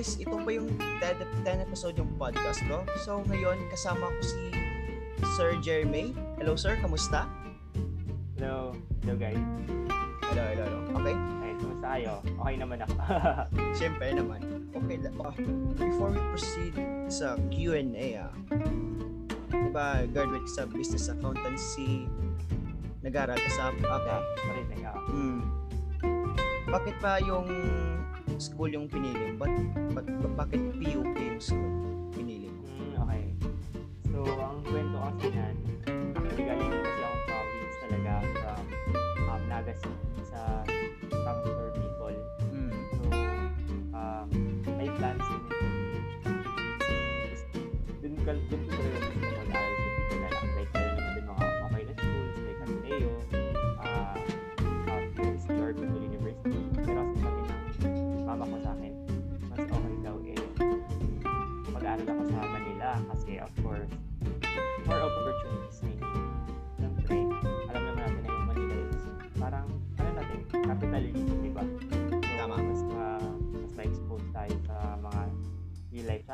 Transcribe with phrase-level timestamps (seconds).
[0.00, 2.80] guys, ito pa yung 10, 10 episode yung podcast ko.
[3.04, 4.48] So ngayon, kasama ko si
[5.36, 6.16] Sir Jeremy.
[6.40, 7.28] Hello sir, kamusta?
[8.40, 8.72] Hello.
[9.04, 9.36] Hello guys.
[10.24, 10.80] Hello, hello, hello.
[11.04, 11.16] Okay?
[11.44, 12.14] Ay, kumusta kayo?
[12.24, 12.96] Okay naman ako.
[13.76, 14.40] Siyempre naman.
[14.72, 15.36] Okay, oh,
[15.76, 16.72] before we proceed
[17.12, 18.32] sa Q&A, ah,
[19.52, 22.08] diba, graduate sa business accountancy,
[23.04, 24.20] nag-aral ka sa, okay.
[24.48, 25.00] Marinig ako.
[25.12, 25.40] Hmm.
[26.72, 27.44] Bakit pa yung
[28.40, 29.44] school yung pinili mo?
[29.44, 29.52] Ba't,
[29.92, 31.72] ba't, ba- bakit PUP yung school
[32.16, 32.64] pinili mo?
[32.64, 33.24] Mm, okay.
[34.08, 35.54] So, ang kwento kasi yan,
[36.16, 38.64] actually galing kasi ako province talaga from
[39.28, 40.64] um, Naga City sa
[41.12, 42.16] Camper people.
[42.48, 42.72] Hmm.
[42.96, 43.02] So,
[43.92, 44.28] um,
[44.80, 45.44] may plans din
[46.24, 47.68] initially.
[48.00, 48.69] Dun dun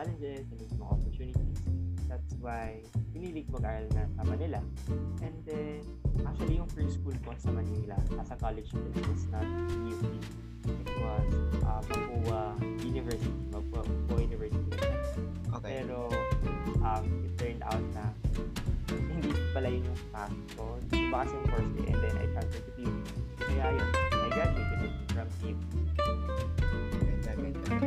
[0.06, 1.60] challenges and yung mga opportunities.
[2.06, 2.78] That's why
[3.10, 4.60] pinili ko mag-aral na sa Manila.
[5.22, 5.82] And then,
[6.22, 9.46] actually yung first school ko sa Manila as a college student was not
[9.82, 10.02] UP.
[10.66, 11.30] It was
[11.66, 12.54] uh, Mapua
[12.86, 14.70] University, Mapua, Mapua University.
[15.50, 15.82] Okay.
[15.82, 16.10] Pero,
[16.82, 18.04] um, it turned out na
[18.94, 20.78] hindi pala yun yung path ko.
[20.94, 22.94] Iba kasi yung course eh, and then I transferred to PUP.
[23.42, 25.85] Kaya yun, I graduated from PUP.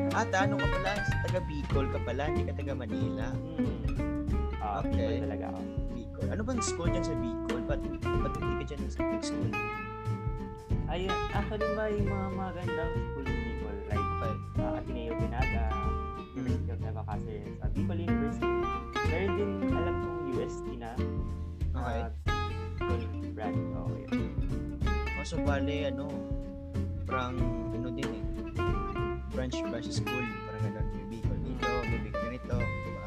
[0.10, 0.92] Ah, ano ka pala?
[1.28, 3.28] Taga Bicol ka pala, hindi ka taga Manila.
[3.30, 4.26] Hmm.
[4.60, 4.90] Ah, Okay.
[4.90, 5.60] Bicol talaga ako.
[5.94, 6.26] Bicol.
[6.34, 7.62] Ano bang school dyan sa Bicol?
[7.70, 9.52] Ba't, ba't hindi ka dyan sa big school?
[10.90, 13.78] Ayun, actually may mga magandang school in Bicol.
[13.86, 14.34] Like, Okay.
[14.60, 15.64] uh, Ateneo Binaga,
[16.34, 18.50] University of Nueva Cáceres, uh, Bicol University.
[19.10, 20.92] Meron din, alam kong UST na.
[21.70, 22.02] Okay.
[22.02, 22.10] Uh,
[22.82, 23.02] Bicol
[23.32, 23.62] branch.
[23.78, 24.30] Oh, yun.
[25.16, 26.06] Kaso bale, ano,
[27.06, 27.38] parang,
[27.70, 28.24] ano din eh,
[29.30, 33.06] branch branch school, parang gano'n, may Bicol dito, may Bicol ganito, di ba?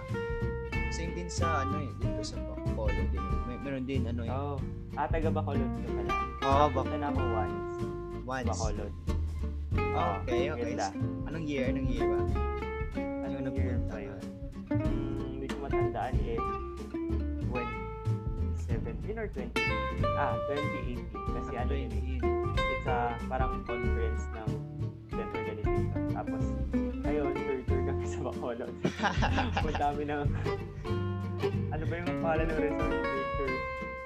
[0.89, 3.23] Same din sa, ano eh, dito sa Bacolod din.
[3.45, 4.57] May, meron din, ano eh, Oh,
[4.95, 6.13] ah, taga Bacolod ka pala.
[6.43, 7.75] Oo, Punta na ako once.
[8.25, 8.49] once.
[8.49, 8.93] Bacolod.
[9.73, 10.73] Okay, Oh, okay.
[10.73, 10.89] ganda.
[11.27, 12.19] Anong year, anong year ba?
[12.97, 14.21] Anong Yung year ba yun?
[14.69, 16.37] Hmm, hindi ko matandaan eh.
[17.49, 20.17] 2017 or 2018?
[20.17, 21.05] Ah, 2018.
[21.37, 22.21] Kasi ano yun eh.
[22.73, 24.49] It's a parang conference ng.
[26.23, 26.45] Tapos,
[27.03, 28.71] ayun, third tour kami sa Bacolod.
[29.67, 30.23] Madami ng...
[31.75, 32.95] ano ba yung pangalan ng resort?
[33.03, 33.55] Nature...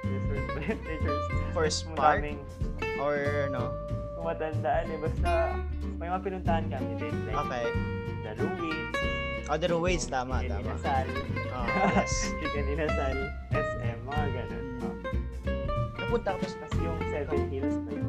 [0.00, 0.78] Resort ba yun?
[0.88, 1.26] Nature's...
[1.52, 2.40] First park Madaming...
[2.96, 3.20] or
[3.52, 3.68] ano?
[4.16, 5.30] Kung matandaan eh, basta
[6.00, 7.12] may mga pinuntahan kami din.
[7.28, 7.66] Like, Okay.
[8.24, 8.96] the ruins,
[9.46, 10.72] Other ways, tama, chicken tama.
[10.72, 11.06] inasal,
[11.52, 12.12] Oh, yes.
[12.40, 13.16] chicken inasal,
[13.52, 14.64] SM, mga ganun.
[14.80, 14.94] Oh.
[16.00, 16.64] Napunta ka pa sa...
[16.80, 18.08] Yung Seven Hills ba yun?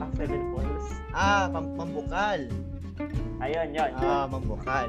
[0.00, 0.86] Ah, Seven Falls.
[1.12, 2.48] Ah, Pam Pambukal.
[3.42, 3.90] Ayun, yun.
[3.98, 4.88] Ah, Mambukal.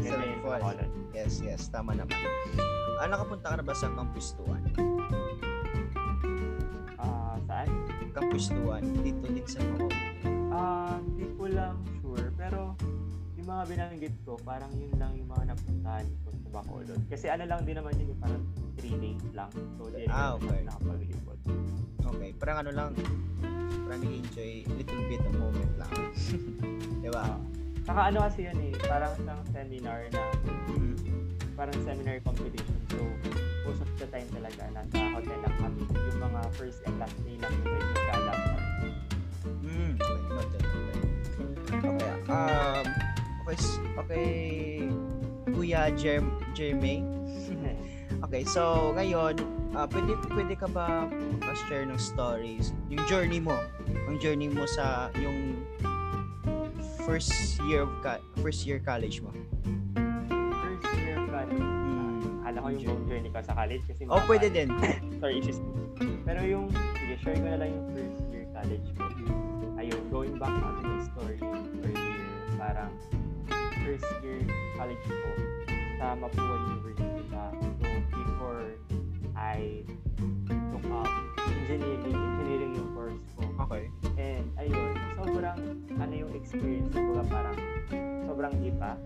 [0.00, 0.60] Seven yun sa.
[0.60, 0.90] Bacolod.
[1.12, 2.16] Yes, yes, tama naman.
[3.00, 4.62] Ah, nakapunta ka na ba sa Campus Tuan?
[6.96, 7.68] Ah, saan?
[8.12, 9.88] Campus Tuan, dito din sa Macau.
[10.50, 11.76] Ah, hindi ko lang
[13.60, 16.96] mga binanggit ko, parang yun lang yung mga napuntahan ko sa Bacolod.
[17.12, 18.40] Kasi ano lang din naman yun, parang
[18.80, 19.52] 3 days lang.
[19.76, 20.64] So, di Ah, okay.
[20.64, 21.40] nakapag-report.
[22.00, 22.90] Okay, parang ano lang,
[23.84, 25.92] parang nag-enjoy little bit of moment lang.
[27.04, 27.20] Di ba?
[27.20, 27.38] Ah.
[27.84, 30.22] Saka ano kasi yun eh, parang isang seminar na
[30.72, 30.96] Mhm.
[31.52, 32.80] parang seminar competition.
[32.88, 33.04] So,
[33.68, 35.84] most of the time talaga, nasa hotel lang kami.
[35.84, 37.76] Yung mga first and last day lang yung
[38.08, 38.32] gala.
[39.60, 40.64] Mm, okay, noted.
[41.70, 43.09] Okay, um,
[43.46, 43.60] okay,
[43.98, 44.28] okay,
[45.50, 47.06] Kuya Jerm Jermaine.
[48.20, 49.40] Okay, so ngayon,
[49.72, 51.08] ah, pwede, pwede ka ba
[51.66, 53.56] share ng stories, yung journey mo,
[54.06, 55.56] yung journey mo sa yung
[57.06, 59.32] first year of ka- first year college mo.
[59.96, 61.64] first year of college.
[61.64, 62.46] Mm.
[62.46, 64.68] Alam ko yung buong journey ko sa college kasi Oh, pwede din.
[65.22, 65.52] Sorry, me.
[66.22, 66.66] Pero yung,
[67.00, 69.02] sige, share ko na lang yung first year college ko.
[69.80, 72.28] Ayun, going back to my story earlier,
[72.60, 72.92] parang
[73.84, 74.40] first year
[74.76, 75.30] college ko
[76.00, 77.44] sa Mapua University siya.
[77.52, 78.64] So, before
[79.36, 79.84] I
[80.48, 81.10] took up
[81.44, 83.42] engineering, engineering yung course ko.
[83.68, 83.84] Okay.
[84.16, 85.58] And ayun, sobrang
[86.00, 87.56] ano yung experience ko, parang
[88.24, 88.96] sobrang iba.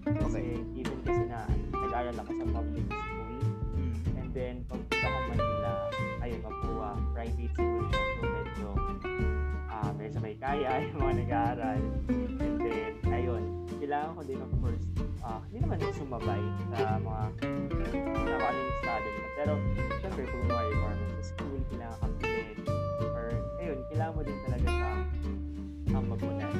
[0.00, 0.80] Kasi Okay.
[0.80, 3.36] even kasi na nag-aaral ako sa public school,
[3.70, 3.92] Mm.
[4.18, 5.72] And then, pagpunta ko Manila,
[6.20, 8.02] ayun, Mapua, private school siya.
[8.16, 8.68] So, medyo,
[9.68, 11.80] ah, medyo may kaya yung mga nag-aaral.
[14.10, 14.84] Kailangan ko din, of course,
[15.22, 16.42] ah, hindi naman sumabay
[16.74, 17.46] sa mga sa
[17.94, 19.28] kung ano yung estado nila.
[19.38, 19.52] Pero,
[20.02, 22.58] syempre, kung mga requirements sa school, kailangan ka pilit.
[23.06, 23.26] Or,
[23.62, 24.88] ayun, kailangan mo din talaga sa
[25.94, 26.54] ang magunan.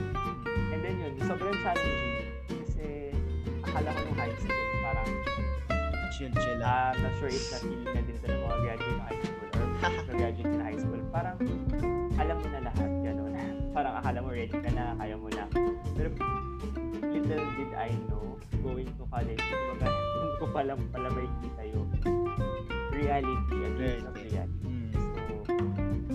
[0.46, 2.22] And then yun, sobrang challenging.
[2.46, 2.86] Kasi,
[3.66, 5.10] akala ko nung high school, parang,
[6.14, 9.50] Chill, chill ah, not sure if na-feel na din sa mga graduate ng high school
[9.58, 11.02] or graduate na high school.
[11.10, 11.34] Parang,
[12.14, 13.34] alam mo na lahat, gano'n.
[13.74, 15.50] parang akala mo ready ka na, kaya mo na.
[15.98, 16.14] Pero,
[17.20, 21.88] little did I know, going to college, kumbaga, doon ko pala pala may kita yung
[22.92, 24.68] reality, a glimpse of Reality.
[24.68, 24.90] Mm.
[24.96, 25.20] So,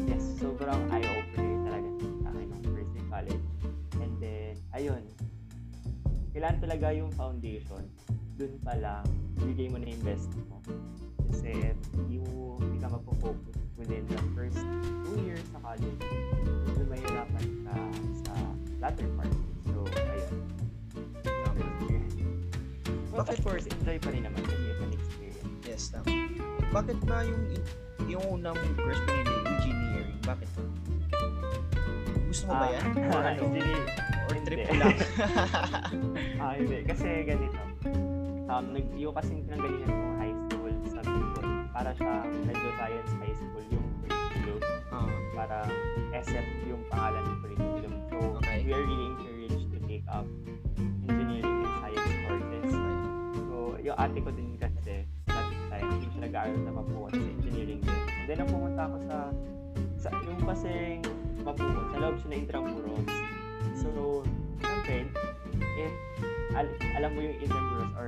[0.10, 3.46] yes, sobrang eye-opener talaga sa akin nung first day college.
[4.02, 5.04] And then, ayun,
[6.34, 7.84] kailangan talaga yung foundation.
[8.36, 9.06] Dun pala,
[9.40, 10.60] bigay mo na yung best mo.
[11.30, 14.60] Kasi, mo, hindi ka magpo-focus within the first
[15.06, 16.00] two years sa college.
[16.70, 17.76] Medyo mahirapan ka
[18.26, 18.34] sa
[18.80, 19.45] latter part.
[23.26, 25.44] Of course, enjoy pa rin naman kasi it's an experience.
[25.66, 26.06] Yes, tama.
[26.72, 27.42] Bakit ba yung
[28.06, 30.20] yung unang course mo nila, engineering?
[30.22, 30.64] Bakit ba?
[32.26, 32.86] Gusto mo ba yan?
[33.10, 33.42] Or Ah, ano?
[34.26, 34.78] Or trip Hindi.
[34.78, 34.96] lang?
[36.44, 36.78] Ah, hindi.
[36.84, 37.60] Kasi ganito.
[38.46, 41.46] Um, nag yung kasing pinanggalingan ko high school sa Bicol.
[41.74, 42.14] Para siya
[42.46, 44.60] medyo science high school yung curriculum.
[44.92, 45.58] Ah, Para
[46.14, 47.94] SF yung pangalan ng curriculum.
[48.06, 48.62] So, Okay.
[48.62, 50.28] we are really encouraged to take up
[54.00, 58.02] ate ko din kasi, that time, yung siya nag-aaral na Mapua sa engineering din.
[58.20, 59.18] And then, nung pumunta ako sa,
[60.00, 61.02] sa yung kasing
[61.44, 63.10] Mapua, sa loob siya na Intramuros.
[63.76, 63.90] So,
[64.62, 65.10] siyempre,
[65.80, 65.94] if
[66.56, 68.08] al- alam mo yung Intramuros or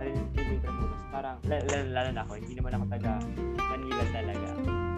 [0.00, 3.12] narinig yung Intramuros, parang, lalo, lalo, lalo na ako, hindi naman ako taga
[3.60, 4.48] Manila talaga.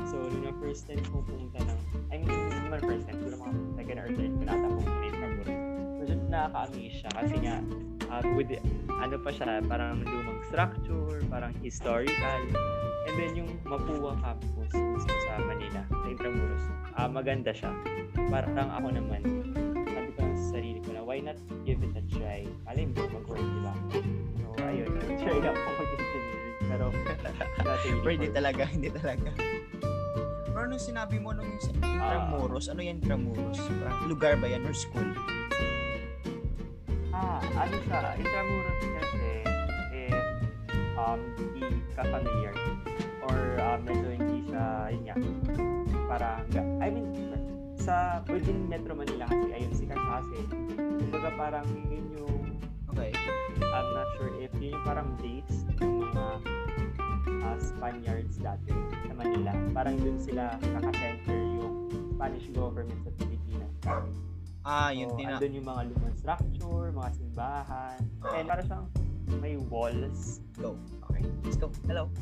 [0.09, 3.37] So, nung na first time ko pumunta ng, I mean, hindi naman first time, siguro
[3.43, 5.61] mga second or third ko nata pumunta ng Intramuros.
[5.99, 7.57] Medyo nakaka-amaze siya kasi nga,
[8.11, 8.51] uh, with,
[8.89, 12.43] ano pa siya, parang lumang structure, parang historical.
[13.09, 17.73] And then yung Mapua campus mismo sa Manila, sa Intramuros, ah maganda siya.
[18.29, 19.21] Parang ako naman,
[19.89, 22.45] sabi ko sa sarili ko na, why not give it a try?
[22.69, 23.73] Alam mo, mag-work, di ba?
[24.45, 26.57] So, ayun, try ako mag-engineering.
[26.69, 26.85] Pero,
[28.05, 29.31] Pero hindi talaga, hindi talaga.
[30.59, 33.57] Pero nung sinabi mo nung sa Intramuros, ano yan Intramuros?
[33.57, 35.07] Parang lugar ba yan or school?
[37.19, 39.43] Ah, ano siya, Intramuros kasi,
[39.91, 40.15] eh,
[40.95, 41.67] um, hindi
[41.99, 42.55] ka familiar.
[43.27, 45.17] Or, um, medyo hindi siya, yun nga,
[46.07, 46.47] parang,
[46.79, 47.11] I mean,
[47.75, 50.39] sa, within Metro Manila kasi, ayun, sikat siya kasi,
[51.03, 52.37] kumbaga parang yun yung,
[52.95, 53.15] Okay.
[53.63, 56.25] I'm not sure if yun yung parang base ng mga
[57.47, 58.75] ah, Spaniards dati
[59.07, 59.55] sa Manila.
[59.71, 61.87] Parang dun sila nakaka-center yung
[62.17, 63.71] Spanish government sa Pilipinas.
[64.69, 65.41] Ah, yun So, din na.
[65.41, 67.99] andun yung mga lumang structure, mga simbahan.
[68.37, 68.85] And para siyang
[69.41, 70.45] may walls.
[70.61, 70.77] Go.
[71.09, 71.73] Okay, let's go.
[71.89, 72.13] Hello.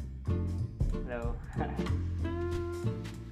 [1.11, 1.35] Hello.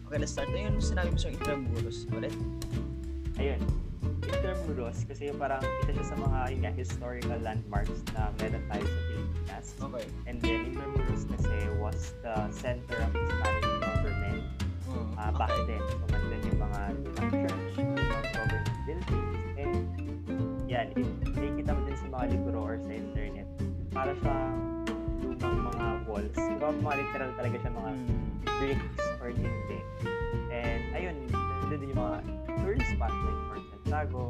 [0.05, 0.47] Okay, let's start.
[0.53, 2.07] Ayun, sinabi mo sa Intramuros.
[2.15, 2.31] Ulit?
[3.35, 3.59] Ayun.
[4.23, 9.01] Intramuros kasi parang isa siya sa mga yun nga, historical landmarks na meron tayo sa
[9.11, 9.67] Pilipinas.
[9.75, 10.07] Okay.
[10.29, 11.51] And then Intramuros kasi
[11.83, 14.43] was the center of the Spanish government
[15.19, 15.75] uh, back okay.
[15.75, 15.83] then.
[15.83, 16.81] So, nandun yung mga
[18.85, 19.75] buildings, and
[20.65, 20.87] yan,
[21.35, 23.49] nakikita mo din sa mga libro or sa internet,
[23.91, 24.33] para sa
[25.25, 26.35] lumang mga walls.
[26.37, 29.87] Diba, mga literal talaga siya mga Mm, bricks or dinding.
[30.49, 32.17] And ayun, nandun din yung mga
[32.61, 34.23] tourist spots like Fort Santiago,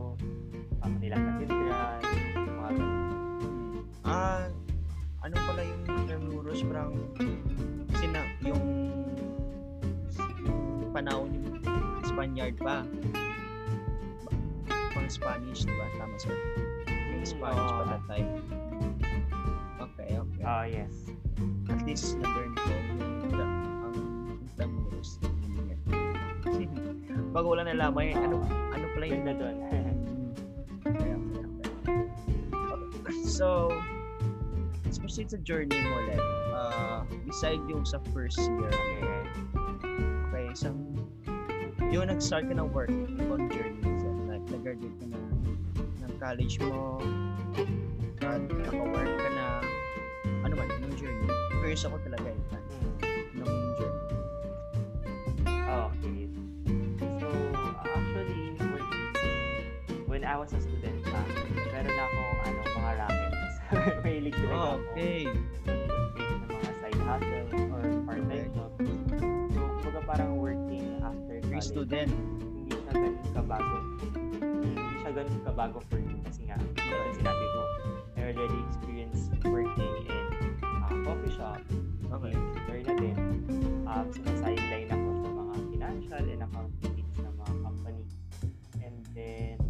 [0.80, 1.98] um, Manila Cathedral,
[2.34, 2.92] mga ganun.
[2.94, 3.80] mm.
[4.04, 4.46] Ah,
[5.20, 6.60] ano pala yung Intramuros?
[6.64, 6.92] Parang
[7.96, 8.64] sina yung
[10.44, 11.56] yung panahon yung
[12.04, 12.84] Spaniard pa.
[15.04, 15.84] Pang Spanish, di ba?
[16.00, 16.32] Tama sir.
[16.88, 17.88] Yung Mm, Spanish pa oo.
[17.92, 18.28] that time.
[19.76, 20.40] Okay, okay.
[20.48, 21.12] Ah, yes.
[21.68, 22.88] At least na-learn ko yung
[24.56, 24.72] ang
[25.68, 25.80] yan.
[27.36, 29.56] Bago wala nalaman yung ano, Ah, ano pala yung Ganda doon.
[30.88, 33.20] Okay, okay, okay.
[33.28, 33.76] So,
[34.88, 36.16] let's proceed sa journey mo ulit.
[36.48, 39.20] Uh, beside yung sa first year, okay.
[40.32, 40.96] okay, isang,
[41.92, 42.88] yung nag-start ka ng work,
[43.28, 43.83] on journey,
[46.34, 46.98] college mo,
[48.26, 49.46] at naka-work ka na,
[50.42, 51.30] ano man, yung journey.
[51.62, 53.22] Curious ako talaga yun, Hmm.
[53.38, 54.02] nung journey.
[55.46, 56.26] Okay.
[57.22, 57.28] So,
[57.86, 58.82] actually, when,
[60.10, 61.22] when I was a student pa,
[61.70, 63.54] meron akong ano, mga rackets.
[64.02, 64.90] Mahilig talaga Oh, ako.
[64.90, 65.22] okay.
[65.70, 68.42] ng mga side hustle or part-time Okay.
[68.50, 68.70] job.
[69.54, 72.10] So, kumbaga parang working after Free college, student.
[72.10, 73.78] hindi siya ganun kabago.
[75.04, 77.12] Siya ganun kabago for me kasi nga, okay.
[77.12, 77.60] sinabi ko,
[78.16, 80.24] already experienced working in
[80.64, 81.60] uh, coffee shop.
[82.08, 82.32] Okay.
[82.72, 83.16] Learn na din.
[83.84, 88.04] Um, sinasideline ako sa mga financial and accounting needs ng mga company.
[88.80, 89.60] And then,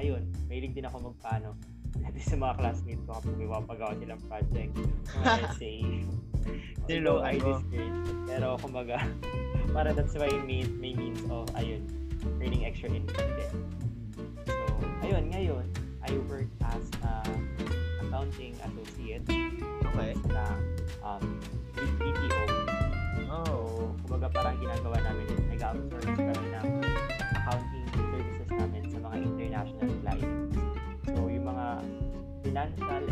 [0.00, 1.52] ayun, mahilig din ako magpano.
[2.08, 4.72] Dati sa mga classmates ko kapag may mapagawa silang project,
[5.20, 5.84] mga essay.
[6.88, 7.60] Although I mo.
[7.60, 8.08] discouraged.
[8.24, 9.04] Pero kumbaga,
[9.76, 11.84] para that's my main, my means of, ayun,
[12.40, 13.52] earning extra income din.
[15.12, 15.66] Ayun, ngayon,
[16.08, 17.20] I work as a
[18.00, 19.20] accounting associate
[19.92, 20.16] Okay.
[20.32, 20.56] sa
[21.04, 21.36] um,
[21.76, 22.40] with BPO.
[23.28, 23.92] Oh.
[24.08, 26.68] Kumbaga parang ginagawa namin is nag-outsource kami ng
[27.44, 30.56] accounting services namin sa mga international clients.
[31.04, 31.66] So, yung mga
[32.48, 33.04] financial and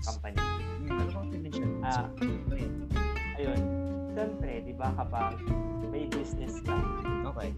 [0.00, 0.36] company.
[0.36, 1.58] Hmm, ano bang needs?
[1.80, 2.72] Ah, Ano yun?
[3.34, 3.60] ayun,
[4.10, 5.34] siyempre, di ba kapag
[5.86, 6.76] may business ka,
[7.26, 7.50] Okay.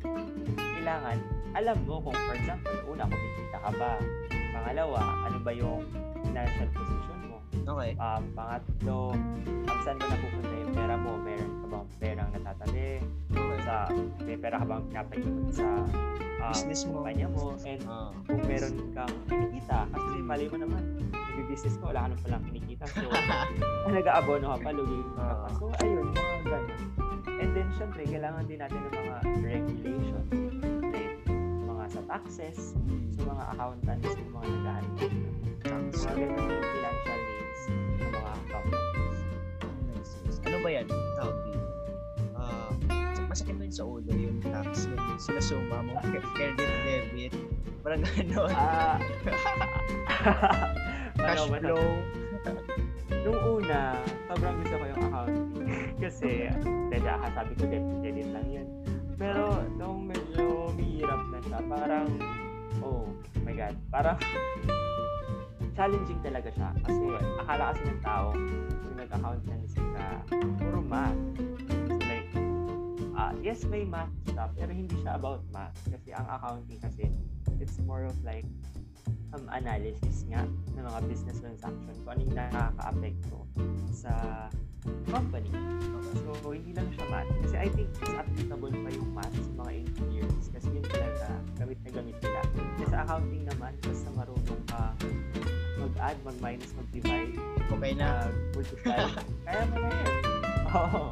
[0.56, 1.16] kailangan
[1.50, 3.92] alam mo kung for example, una, kumikita ka ba?
[4.52, 5.82] Pangalawa, ano ba yung
[6.20, 7.36] financial position mo?
[7.66, 7.90] Okay.
[7.96, 11.12] Um, pangatlo, um, saan mo napupunta yung pera mo?
[11.18, 12.88] Meron ka bang perang natatabi?
[13.30, 13.58] Okay.
[13.60, 13.74] Sa,
[14.20, 16.92] may pera ka bang pinapaikot sa um, Business mo.
[17.00, 17.44] kumpanya mo?
[17.60, 18.10] And Ah.
[18.24, 20.82] kung meron kang kinikita, kasi mali mo naman,
[21.40, 22.84] nag-business ka, wala ka naman palang kinikita.
[22.92, 23.08] So,
[23.96, 25.24] nag-aabono ka pa, lugi ka pa.
[25.24, 25.48] Ah.
[25.56, 26.80] So, ayun, mga ganun.
[27.40, 30.24] And then, syempre, kailangan din natin ng mga regulation.
[30.92, 31.16] Like,
[31.64, 32.76] mga sa taxes,
[33.16, 35.12] sa mga accountants, sa mga nag-handle.
[35.64, 36.04] Thanks.
[36.04, 39.22] Mga ganun yung financial needs ng mga nice.
[40.44, 40.86] Ano ba yan?
[40.88, 41.66] Tawag dito.
[42.36, 42.70] Ah,
[43.30, 45.94] masakit mo yun sa ulo yung tax yung sila suma mo
[46.34, 47.30] credit debit
[47.78, 48.98] parang gano'n Ah,
[51.24, 51.84] cash ano, flow
[53.20, 54.00] Nung una,
[54.32, 55.68] sobrang gusto ko yung accounting.
[56.00, 56.48] Kasi,
[56.88, 58.68] tedya, sabi ko, debit, lang yun.
[59.20, 62.08] Pero, nung medyo mahirap na siya, parang,
[62.80, 63.04] oh
[63.44, 64.16] my God, parang,
[65.76, 66.70] challenging talaga siya.
[66.80, 67.04] Kasi,
[67.44, 68.28] akala kasi ng tao,
[68.80, 70.06] kung nag-accountancy ka,
[70.56, 71.20] puro math.
[71.68, 72.30] So, like,
[73.20, 75.76] ah yes, may math siya, pero hindi siya about math.
[75.92, 77.04] Kasi, ang accounting kasi,
[77.60, 78.48] it's more of like,
[79.34, 80.42] um, analysis nga
[80.74, 83.38] ng mga business transaction kung ano yung nakaka-apekto
[83.92, 84.12] sa
[85.12, 85.50] company.
[86.42, 87.30] So, hindi lang siya math.
[87.44, 91.28] Kasi I think it's applicable pa yung math sa mga engineers kasi yun talaga
[91.60, 92.40] gamit na gamit nila.
[92.42, 94.82] Kasi sa accounting naman, basta marunong ka
[95.80, 97.34] mag-add, mag-minus, mag-divide,
[97.72, 99.00] okay na mag-multiply,
[99.48, 100.14] kaya mo na yun.
[100.70, 101.02] Oo.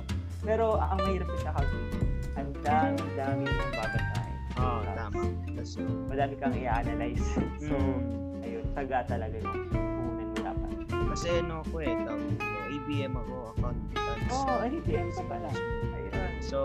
[0.44, 3.74] Pero ang mahirap sa accounting, ang dami-dami mong
[4.58, 4.66] babasahin.
[4.66, 5.22] oh tama
[5.54, 7.26] kasi Madami kang i-analyze.
[7.58, 10.70] So, mm, ayun, taga talaga yung puhunan mo dapat.
[11.08, 15.50] kasi ano ko eh tawag dito ABM ako accountants Oo, oh, ABM ka pala.
[15.90, 16.32] Ayun.
[16.40, 16.58] so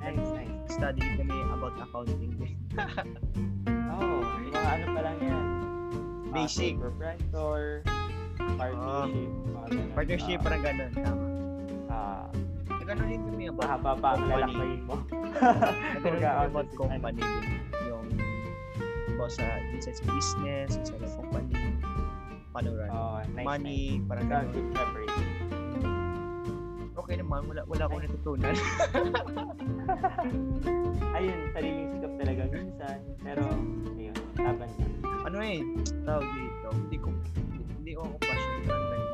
[0.00, 0.54] Nice, nice.
[0.68, 2.54] study kami about accounting din
[3.90, 5.46] Oo, oh, yung mga ano pa lang yan.
[6.30, 6.78] Ah, Basic.
[6.78, 7.60] sole proprietor,
[8.54, 9.10] partnership,
[9.50, 9.90] mga ganun.
[9.92, 11.24] partnership Ah, parang gano'n tama
[11.90, 12.49] ah, nagano
[12.92, 14.96] din kami about mahaba pa ang lalakbayin mo.
[15.06, 16.76] din kami about Mag-accountancy.
[16.76, 17.22] company
[17.86, 18.06] yung
[19.14, 19.46] about sa
[20.08, 21.54] business inside sa company
[22.50, 24.32] paano run Oh, nice, money parang nice.
[24.32, 25.26] Ikaw, gano'n good preparation.
[26.96, 28.54] okay naman wala wala akong natutunan
[31.10, 32.96] Ayun, sariling sikap talaga minsan.
[33.20, 33.44] Pero,
[33.92, 34.86] ayun, laban na.
[35.20, 35.60] ano eh
[36.00, 37.08] tawag dito hindi ko
[37.76, 39.10] hindi ko ako passion parang ganun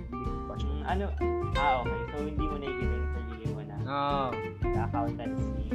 [0.00, 1.04] hindi ko passion Mm, ano,
[1.54, 2.00] ah, okay.
[2.08, 2.91] So, hindi mo nakikita
[3.86, 4.30] ah
[4.62, 5.66] sa accountancy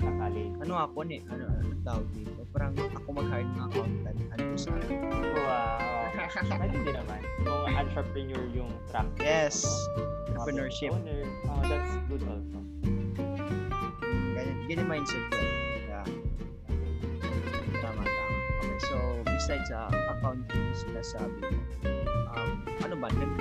[0.00, 0.54] sa college.
[0.62, 4.70] ano ako ni ano ano tawag dito parang ako mag-hire ng accountant ano ko sa
[4.80, 4.98] akin
[5.36, 6.10] Wow.
[6.58, 7.22] Pwede din naman.
[7.46, 9.06] Kung entrepreneur yung track.
[9.22, 9.62] yes
[10.26, 11.22] entrepreneurship Owner.
[11.48, 12.58] Oh, that's good also.
[14.36, 15.38] ganyan ganyan mindset ko
[15.88, 16.06] yeah
[17.80, 21.56] tama tama okay so besides sa accounting sila sabi mo
[22.34, 22.50] um,
[22.84, 23.32] ano ba nag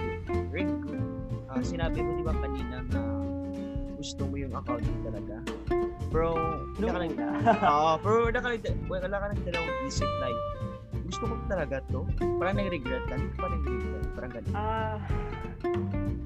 [0.54, 0.70] rig
[1.52, 3.02] ah, sinabi mo di ba kanina na
[4.06, 5.42] gusto mo yung accounting talaga
[6.14, 6.38] bro
[6.78, 7.28] Nung naka una.
[7.74, 8.50] Oo, pero wala ka,
[8.92, 10.42] wala ka ng dalawang isip like,
[11.08, 12.04] gusto ko talaga to.
[12.36, 13.16] Parang nag-regret ka.
[13.16, 14.06] Hindi ka pa nag-regret.
[14.12, 14.54] Parang ganun.
[14.54, 14.96] Ah,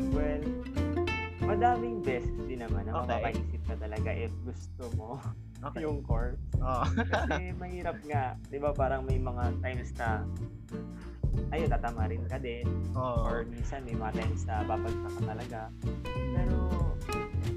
[0.09, 0.43] well,
[1.45, 3.21] madaming beses din naman na Okay.
[3.21, 5.09] makapaisip ka talaga if gusto mo
[5.69, 5.85] Okay.
[5.85, 6.41] yung course.
[6.57, 6.83] Oo.
[7.05, 8.33] Kasi mahirap nga.
[8.49, 10.25] Di ba parang may mga times na
[11.53, 12.65] ayun, tatama rin ka din.
[12.97, 13.21] Oo.
[13.21, 15.61] Or minsan may mga times na babagsak ka talaga.
[16.33, 16.57] Pero,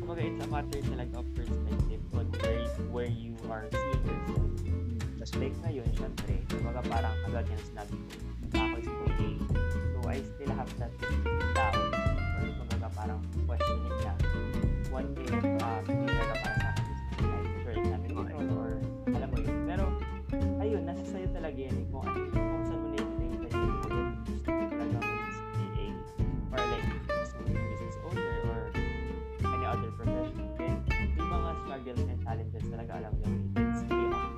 [0.01, 4.53] kumbaga it's a matter talaga of perspective on where, where you are seeing yourself.
[5.19, 8.91] That's Like ngayon, syempre, kumbaga parang agad yung sinabi ko, ako is
[9.47, 9.63] 28.
[9.95, 10.93] So, I still have that
[11.55, 14.15] doubt or kumbaga parang questioning na
[14.91, 15.31] what if
[15.63, 18.71] uh, hindi talaga para sa akin is like future examination or
[19.15, 19.57] alam mo yun.
[19.65, 19.85] Pero
[20.59, 22.32] ayun, nasa sa'yo talaga yan eh, kung ano
[32.33, 34.33] challenges talaga alam mo yun, it's really up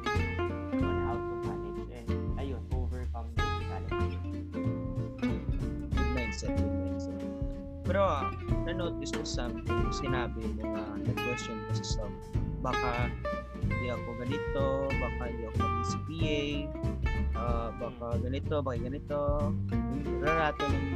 [0.83, 2.11] on how to manage and
[2.43, 4.15] ayun, overcome those challenges.
[5.95, 7.23] Good mindset, good mindset.
[7.87, 8.35] Pero ah,
[8.67, 12.17] na-notice ko something, sinabi mo na nag-question ka sa self.
[12.67, 13.15] Baka
[13.63, 16.43] hindi ako ganito, baka hindi ako maging CPA,
[17.39, 19.21] ah, baka ganito, baka ganito.
[20.03, 20.89] Nagarato ng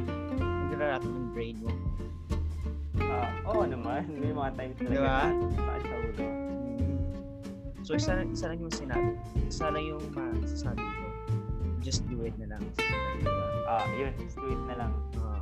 [0.75, 1.71] nagarato ng brain mo.
[3.07, 5.19] Ah, oo naman, may mga times talaga Di ba?
[5.31, 6.38] na sakit sa ulo.
[7.89, 9.17] So isa, isa lang yung sinabi.
[9.49, 11.05] Isa lang yung masasabi ko.
[11.81, 12.61] Just do it na lang.
[13.65, 14.93] Ah, yun, just do it na lang.
[15.17, 15.41] Ah.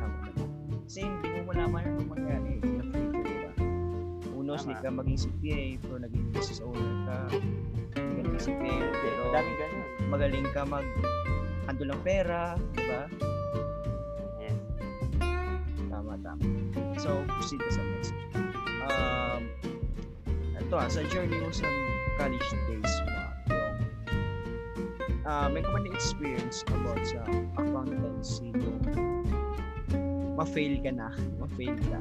[0.00, 0.48] tama naman.
[0.88, 3.52] Kasi hindi mo malaman anong mangyari in the future, diba?
[4.32, 4.72] Unos, Tama.
[4.72, 7.18] di ka maging CPA, pero naging business owner ka.
[8.00, 9.88] Hindi ka naging CPA, Hindi, pero ganun.
[10.08, 10.88] magaling ka mag
[11.68, 13.02] handle ng pera, di ba?
[14.40, 14.56] Yes.
[15.92, 16.40] Tama, tama.
[16.96, 17.84] So, proceed ka sa
[20.76, 21.64] ito ah, sa journey mo sa
[22.20, 23.16] college days mo,
[23.48, 23.76] yung,
[25.24, 27.24] ah, may ka ba na-experience about sa
[27.56, 28.84] accountancy yung
[30.36, 31.08] ma-fail ka na,
[31.40, 32.00] ma-fail ka.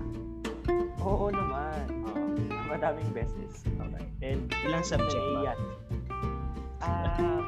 [1.08, 1.88] Oo naman.
[2.04, 2.36] Oo.
[2.68, 3.64] Madaming beses.
[3.64, 4.04] Okay.
[4.20, 5.56] And Ilang subject ba?
[6.84, 7.48] Ah,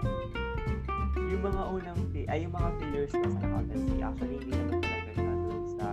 [1.28, 2.00] yung mga unang,
[2.32, 5.88] ay yung mga failures ko sa accountancy, actually hindi naman talaga siya dun sa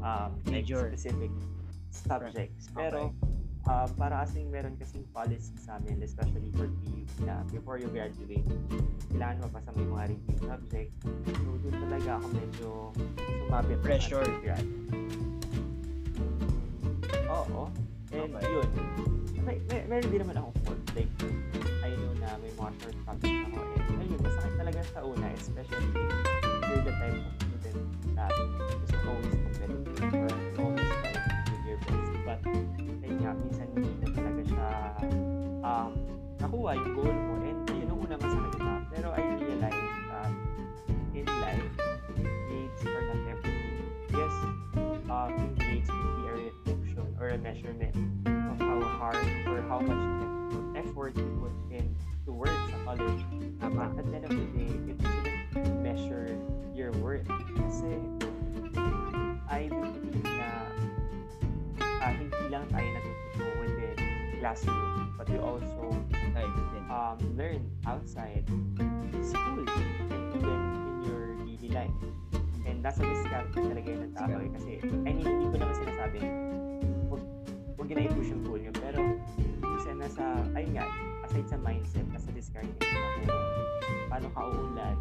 [0.00, 0.88] um, like Major.
[0.88, 1.32] specific
[1.92, 2.72] subjects.
[2.72, 3.12] Pero
[3.66, 8.44] um, para kasing meron kasing policy sa amin, especially for PU, na before you graduate,
[9.12, 10.96] kailangan mo pasama yung mga review subjects.
[11.04, 12.68] So, doon talaga ako medyo
[13.48, 14.22] sumabit Pressure.
[14.24, 14.64] undergrad.
[17.30, 17.62] Oo.
[18.14, 18.46] And Okay.
[18.46, 18.68] yun,
[19.42, 20.80] may, may, meron din naman akong fault.
[20.94, 21.10] Like,
[21.82, 23.58] I know na may mga shortcomings ako.
[23.74, 27.78] And ayun, masakit talaga sa una, especially if you're the type of student
[28.14, 28.32] that
[28.86, 30.30] is always competitive or
[30.62, 30.83] always
[31.82, 32.10] best.
[32.24, 32.40] But,
[33.02, 34.68] ayun nga, minsan hindi na talaga siya
[35.64, 35.90] um,
[36.38, 37.34] nakuha yung goal mo.
[37.44, 38.74] And yun, nung una masakit na.
[38.92, 40.32] Pero I realized that
[41.16, 41.68] in life,
[42.14, 43.82] grades are not everything.
[44.14, 44.34] Yes,
[45.10, 47.94] um, yung grades can be a reflection or a measurement
[48.26, 53.22] of how hard or how much eff- effort you put in to work sa college.
[53.60, 53.94] Tama.
[53.98, 56.34] At the end of the day, it shouldn't measure
[56.74, 57.26] your worth.
[57.56, 57.93] Kasi
[64.44, 65.88] classroom, but we also
[66.92, 68.44] um, learn outside
[69.24, 71.98] school and even in your daily life.
[72.68, 74.50] And nasa discarte talaga yun ng tao eh.
[74.52, 76.20] Kasi, I mean, hindi ko naman sinasabi,
[77.08, 77.22] huwag,
[77.80, 78.72] huwag yun na i-push yung goal nyo.
[78.76, 79.00] Pero,
[79.64, 80.92] minsan nasa, ayun nga,
[81.24, 83.36] aside sa mindset, nasa discarte nyo na
[84.12, 84.98] paano ka uunlad,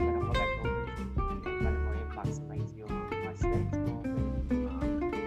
[0.00, 4.00] paano ka mag-opportunity, and paano mo yung maximize yung mga strengths mo.
[4.72, 4.80] Ah,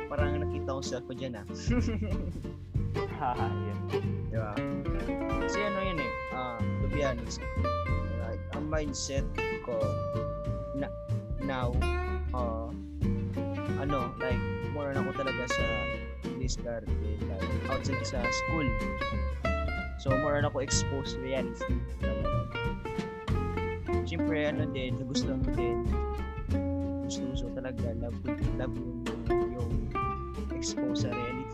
[0.09, 1.45] parang nakita ko self ko dyan ah.
[3.07, 3.79] Haha, yun.
[4.27, 4.51] Di ba?
[5.39, 7.39] Kasi ano yun eh, ah, to be honest,
[8.19, 9.25] like, ang mindset
[9.63, 9.79] ko
[10.75, 10.91] na,
[11.39, 11.71] now,
[12.35, 12.67] ah,
[13.79, 14.39] ano, like,
[14.75, 15.65] more na ako talaga sa
[16.37, 18.67] discard, like, outside sa school.
[19.99, 21.75] So, more na ako exposed to reality.
[24.09, 25.85] Siyempre, ano din, nagustuhan ko din,
[27.05, 28.17] gusto-gusto talaga, love,
[28.57, 29.05] love yung,
[29.53, 29.71] yung
[30.53, 31.48] expose sa reality,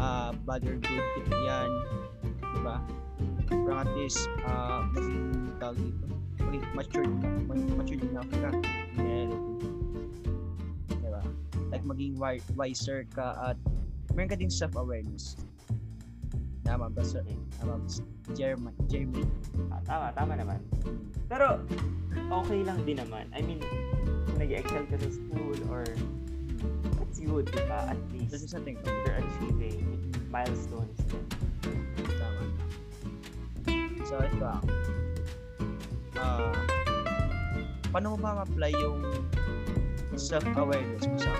[0.00, 1.70] uh, good tip yan,
[2.40, 2.80] di ba?
[3.50, 6.04] Para at least, uh, maging tawag dito,
[6.40, 7.12] maging matured
[7.46, 8.50] maging matured enough ka
[8.96, 9.54] in reality.
[10.88, 11.22] Di ba?
[11.68, 13.58] Like, maging wi- wiser ka at
[14.16, 15.36] meron ka din self-awareness.
[16.64, 17.22] Tama ba, sir?
[17.60, 17.86] Tama ba?
[18.32, 19.26] Jeremy, Jeremy.
[19.74, 20.58] Ah, tama, tama naman.
[21.26, 21.62] Pero,
[22.30, 23.26] okay lang din naman.
[23.34, 23.58] I mean,
[24.30, 25.82] kung nag-excel ka sa school or
[27.10, 27.90] that's good, di ba?
[27.90, 28.78] At This least is something.
[28.86, 30.94] you're achieving milestones.
[32.06, 32.42] Tama.
[34.06, 34.62] So, ito ah.
[36.14, 36.54] Ah,
[37.90, 39.02] paano mo ba ma-apply yung
[40.14, 41.34] self-awareness mo sa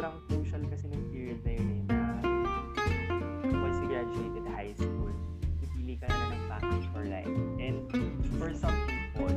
[0.00, 2.00] sobrang crucial kasi ng period na yun eh, na
[3.60, 5.12] once you graduated high school,
[5.60, 7.28] pipili ka na ng package for life.
[7.60, 7.84] And
[8.40, 9.28] for some people,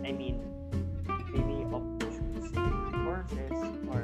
[0.00, 0.40] I mean,
[1.04, 2.48] they may opt to choose
[3.04, 3.60] courses
[3.92, 4.00] or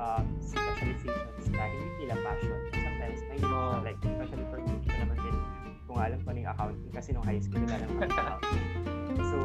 [0.00, 2.56] um, specializations na hindi nila passion.
[2.72, 3.84] Sometimes, may oh.
[3.84, 5.36] like, especially for me, ko naman din,
[5.92, 8.68] kung alam ko na accounting kasi nung high school, nila lang accounting.
[9.28, 9.36] So,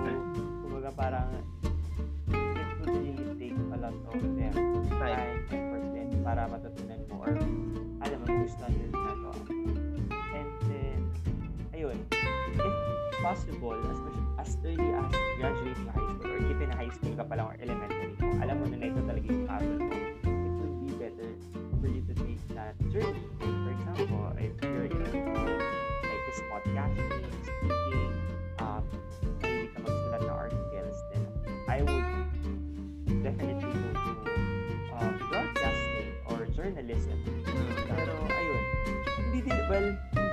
[0.63, 1.27] kumbaga parang,
[2.31, 4.66] it would really take a lot of them
[6.27, 7.39] para matutunan mo or
[8.03, 9.39] alam mo, gusto yung ginagawa.
[10.35, 10.99] And then,
[11.71, 12.75] ayun, if
[13.23, 13.99] possible, as
[14.35, 15.07] as early as
[15.39, 18.67] graduating high school or even high school ka pa lang or elementary, kung alam mo
[18.67, 18.91] na na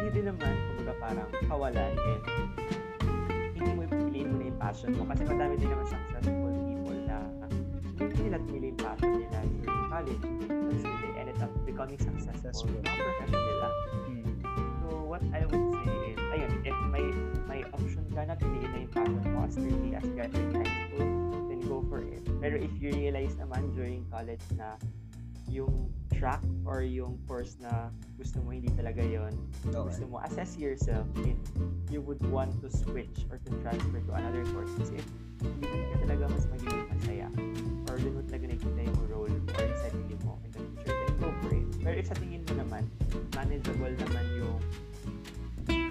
[0.04, 2.22] hindi din naman, kumbaga parang kawalan and
[3.56, 7.16] hindi mo ipipiliin mo na yung passion mo kasi madami din naman successful people na
[7.96, 12.84] hindi nila pinili yung passion nila during college kasi they ended up becoming successful Successful.
[12.84, 13.68] na profession nila.
[14.04, 14.28] Hmm.
[14.84, 17.06] So what I would say is, ayun, if may
[17.48, 21.08] may option ka na piliin na yung passion mo as early as graduating high school,
[21.48, 22.28] then go for it.
[22.44, 24.76] Pero if you realize naman during college na
[25.48, 29.34] yung track or yung course na gusto mo hindi talaga yon
[29.66, 30.08] gusto Okay.
[30.08, 31.36] mo assess yourself if
[31.92, 34.72] you would want to switch or to transfer to another course.
[34.80, 35.00] Kasi
[35.42, 37.28] hindi ka talaga mas magiging masaya
[37.90, 40.96] or doon mo talaga nakikita yung role or yung sarili mo in the future.
[40.96, 41.66] Then go for it.
[41.84, 42.82] Pero if sa tingin mo naman
[43.36, 44.58] manageable naman yung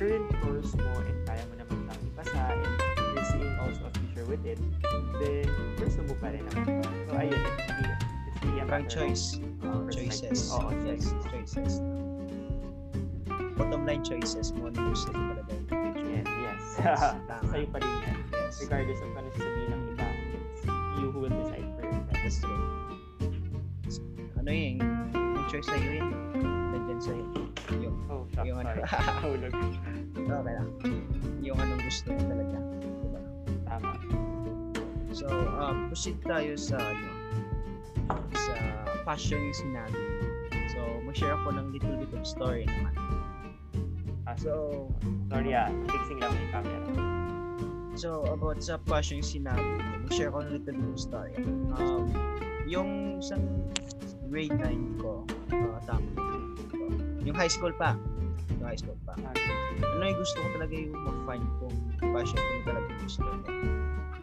[0.02, 2.74] current course mo and kaya mo naman lang ipasa and
[3.14, 4.60] you're seeing also a future with it
[5.22, 5.48] then
[6.04, 6.84] mo pa rin naman.
[7.08, 7.93] So ayun it's
[8.64, 9.38] Parang choice.
[9.62, 10.52] Uh, choices.
[10.52, 11.80] Oo, yes, choices.
[13.54, 16.10] Bottom line choices mo ano gusto mo talaga the future.
[16.10, 16.28] Yes,
[16.82, 17.00] yes.
[17.30, 17.46] Tama.
[17.52, 18.18] Sa'yo pa rin yan.
[18.34, 18.54] Yes.
[18.66, 20.62] Regardless of ano sasabihin ng iba, it's
[20.98, 22.14] you who will decide for yourself.
[22.18, 22.62] That's true.
[24.42, 24.76] Ano yun?
[25.14, 26.10] Yung choice sa'yo yun.
[26.74, 27.26] Nandyan sa'yo.
[27.80, 28.70] Yung, Oh, shock, Yung ano.
[28.84, 28.84] sorry.
[29.24, 29.54] Hulog.
[30.14, 30.70] okay lang.
[31.42, 32.58] Yung anong gusto mo talaga.
[32.82, 33.22] Diba?
[33.70, 33.92] Tama.
[35.14, 37.08] So, um, proceed tayo sa ano,
[38.34, 38.56] sa
[39.04, 40.00] passion yung sinabi.
[40.74, 42.94] So, mag-share ako ng little bit of story naman.
[44.24, 44.88] Ah, So,
[45.28, 46.80] sorry ah, fixing lang yung camera.
[47.94, 49.62] So, about sa passion yung sinabi,
[50.08, 51.34] mag-share ko ng little bit of story.
[51.78, 52.10] Um,
[52.66, 53.70] yung isang
[54.34, 56.10] grade 9 ko, uh, tama.
[57.22, 57.94] Yung high school pa.
[58.58, 59.14] Yung high school pa.
[59.14, 63.34] Ano yung gusto ko talaga yung ma-find kong passion ko yung talaga gusto ko.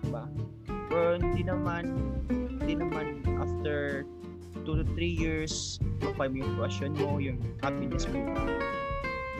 [0.02, 0.24] Diba?
[0.90, 1.84] Pero hindi naman,
[2.70, 4.06] hindi naman after
[4.62, 8.22] 2 to 3 years, ma-find mo yung passion mo, yung happiness mo.
[8.22, 8.46] Diba?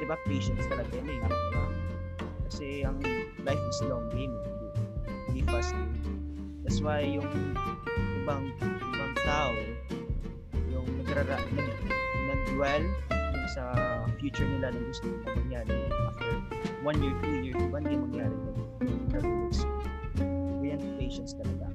[0.03, 0.17] Diba?
[0.27, 1.19] Patience talaga yun eh.
[1.23, 1.65] Diba?
[2.51, 2.99] Kasi ang
[3.47, 4.35] life is long game.
[4.35, 4.51] eh.
[5.31, 5.79] Hindi, fast.
[6.67, 7.31] That's why yung
[8.27, 9.55] ibang ibang tao
[10.67, 11.71] yung nagrara nag,
[12.27, 12.83] nag-dwell
[13.15, 13.63] yung sa
[14.19, 15.79] future nila na gusto na mangyari
[16.11, 16.31] after
[16.83, 18.59] one year, two years, di ba hindi mangyari yun?
[20.35, 21.70] Ganyan patience talaga.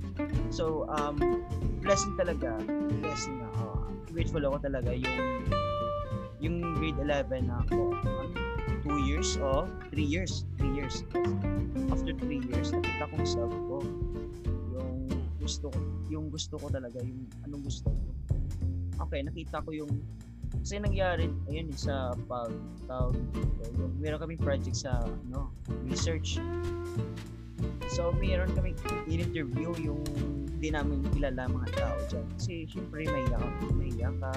[0.55, 1.19] So, um,
[1.83, 2.55] blessing talaga,
[3.03, 3.91] blessing ako.
[4.15, 5.19] grateful ako talaga yung
[6.39, 7.91] yung grade 11 na ako.
[7.91, 8.39] Ano,
[8.79, 10.47] two years o three years.
[10.55, 11.03] Three years.
[11.91, 13.83] After three years, nakita kong self ko.
[14.71, 15.11] Yung
[15.43, 17.99] gusto ko, yung gusto ko talaga, yung anong gusto ko.
[19.11, 19.91] Okay, nakita ko yung
[20.63, 22.49] kasi nangyari, ayun, eh, sa pag
[22.87, 25.51] tawag dito, meron kaming project sa ano,
[25.83, 26.39] research.
[27.91, 28.71] So, meron kami
[29.11, 30.01] in-interview yung
[30.55, 32.25] hindi namin kilala mga tao dyan.
[32.39, 33.49] Kasi, syempre, mahiya ka.
[33.75, 34.33] Mahiya ka.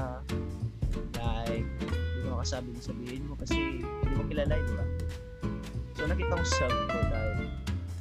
[1.15, 3.55] Like, hindi mo makasabi yung sabihin mo kasi
[3.87, 4.85] hindi mo kilala, di ba?
[5.95, 7.39] So, nakita ko sa self ko dahil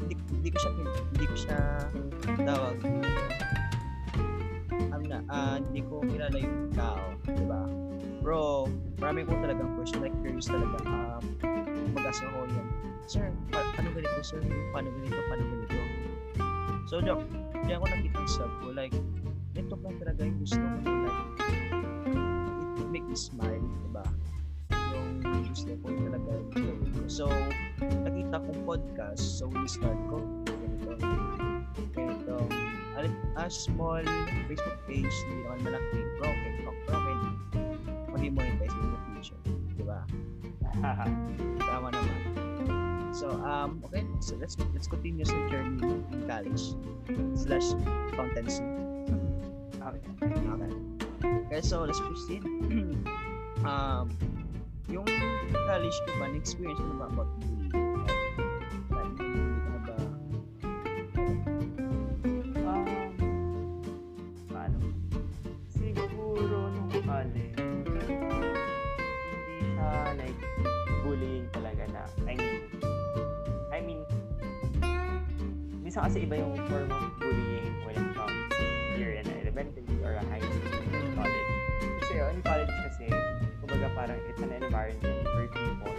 [0.02, 0.72] hindi, hindi ko siya,
[1.14, 1.60] hindi ko siya
[2.42, 2.76] tawag.
[4.94, 7.62] Ano na, ah, hindi ko kilala yung tao, di ba?
[8.26, 10.78] Bro, marami ko talagang question, like curious talaga.
[10.84, 11.24] Um,
[11.94, 12.68] mag-ask ako yan,
[13.08, 14.42] Sir, pa- paano ganito, sir?
[14.76, 15.80] Paano ganito, paano ganito?
[16.92, 17.24] So, diyan,
[17.68, 18.96] diyan ko nakita ang self ko, like,
[19.60, 21.28] ito pa talaga yung gusto ko, like,
[22.80, 24.08] it, make me smile, di ba?
[24.72, 25.20] Yung
[25.52, 26.32] gusto ko talaga.
[27.12, 27.28] So,
[28.08, 30.96] nakita kong podcast, so we-start ko, ganito,
[31.92, 32.36] ganito,
[33.36, 34.04] a, small
[34.48, 37.20] Facebook page, hindi naman malaki, broken, broken,
[38.16, 39.42] mag-monetize in the future,
[39.76, 40.08] di ba?
[41.68, 42.27] Tama naman.
[43.18, 45.82] So, um, okay, so let's let's continue sa journey
[46.14, 46.78] in college
[47.34, 47.74] slash
[48.14, 48.62] accountancy.
[49.82, 50.06] okay.
[50.22, 50.72] Okay.
[51.50, 52.46] Okay, so let's proceed.
[53.66, 54.14] um,
[54.86, 55.10] yung
[55.50, 57.30] college ko ba, na-experience mo ba about
[75.98, 78.54] minsan kasi iba yung form of bullying when it comes
[78.94, 81.50] here in elementary or a high school or college.
[82.06, 83.06] Kasi in college kasi,
[83.66, 85.96] kumbaga parang it's an environment where people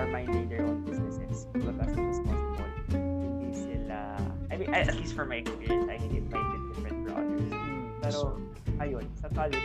[0.00, 1.44] are minding their own businesses.
[1.52, 4.16] Kumbaga as much as possible, hindi sila,
[4.48, 7.52] I mean, at least for my experience, I think it might be different for others.
[8.00, 8.40] Pero,
[8.80, 9.60] ayun, sa college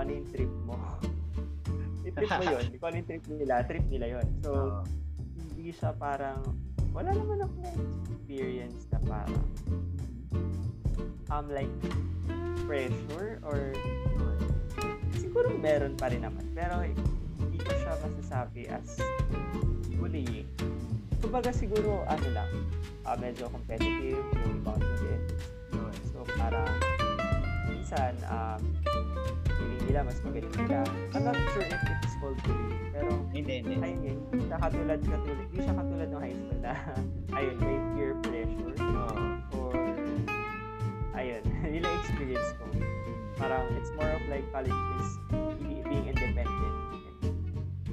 [0.00, 0.76] kung ano yung trip mo,
[2.16, 2.64] trip mo yun.
[2.80, 4.26] Kung ano yung trip nila, trip nila yun.
[4.40, 4.80] So, Oo.
[5.36, 6.40] hindi siya parang,
[6.96, 7.52] wala naman ako
[8.08, 9.44] experience na parang,
[11.28, 11.68] um, like,
[12.64, 13.76] pressure or
[15.20, 16.48] siguro meron pa rin naman.
[16.56, 16.80] Pero
[17.36, 19.04] hindi ko siya masasabi as
[20.00, 20.48] bullying.
[21.20, 22.48] Kumbaga siguro, ano lang,
[23.04, 25.29] ah, medyo competitive yung ibang students.
[30.00, 30.78] Nila mas magaling sila.
[31.12, 33.76] I'm not sure if it is called bullying, pero Hindi, hindi.
[33.76, 36.72] yun, hindi siya katulad, katulad, hindi siya katulad ng high school na,
[37.36, 39.12] ayun, may peer pressure Oo.
[39.60, 39.76] or,
[41.20, 41.42] ayun,
[41.76, 42.64] yun ang experience ko.
[43.36, 45.08] Parang, it's more of like college is
[45.60, 46.76] be- being independent.